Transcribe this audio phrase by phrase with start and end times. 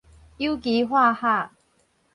[0.37, 1.51] 有機化學